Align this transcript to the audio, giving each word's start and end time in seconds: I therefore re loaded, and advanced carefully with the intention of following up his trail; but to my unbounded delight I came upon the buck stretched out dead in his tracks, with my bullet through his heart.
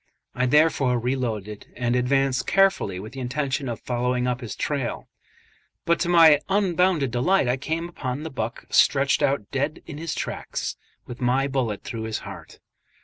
I 0.33 0.47
therefore 0.47 0.97
re 0.97 1.15
loaded, 1.15 1.67
and 1.75 1.95
advanced 1.95 2.47
carefully 2.47 2.99
with 2.99 3.13
the 3.13 3.19
intention 3.19 3.69
of 3.69 3.79
following 3.81 4.25
up 4.25 4.41
his 4.41 4.55
trail; 4.55 5.07
but 5.85 5.99
to 5.99 6.09
my 6.09 6.39
unbounded 6.49 7.11
delight 7.11 7.47
I 7.47 7.57
came 7.57 7.87
upon 7.87 8.23
the 8.23 8.31
buck 8.31 8.65
stretched 8.71 9.21
out 9.21 9.51
dead 9.51 9.83
in 9.85 9.99
his 9.99 10.15
tracks, 10.15 10.75
with 11.05 11.21
my 11.21 11.47
bullet 11.47 11.83
through 11.83 12.05
his 12.05 12.17
heart. 12.25 12.57